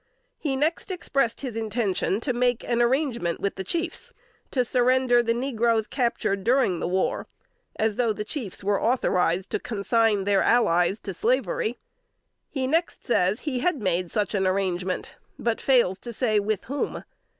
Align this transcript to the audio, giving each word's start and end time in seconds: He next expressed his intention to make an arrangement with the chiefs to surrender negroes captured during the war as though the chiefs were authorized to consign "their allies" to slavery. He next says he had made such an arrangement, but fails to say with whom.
He 0.39 0.55
next 0.55 0.89
expressed 0.89 1.41
his 1.41 1.55
intention 1.55 2.19
to 2.21 2.33
make 2.33 2.63
an 2.67 2.81
arrangement 2.81 3.39
with 3.39 3.53
the 3.53 3.63
chiefs 3.63 4.11
to 4.49 4.65
surrender 4.65 5.21
negroes 5.21 5.85
captured 5.85 6.43
during 6.43 6.79
the 6.79 6.87
war 6.87 7.27
as 7.75 7.97
though 7.97 8.11
the 8.11 8.23
chiefs 8.23 8.63
were 8.63 8.81
authorized 8.81 9.51
to 9.51 9.59
consign 9.59 10.23
"their 10.23 10.41
allies" 10.41 10.99
to 11.01 11.13
slavery. 11.13 11.77
He 12.49 12.65
next 12.65 13.05
says 13.05 13.41
he 13.41 13.59
had 13.59 13.79
made 13.79 14.09
such 14.09 14.33
an 14.33 14.47
arrangement, 14.47 15.13
but 15.37 15.61
fails 15.61 15.99
to 15.99 16.11
say 16.11 16.39
with 16.39 16.63
whom. 16.63 17.03